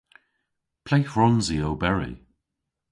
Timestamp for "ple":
0.85-0.99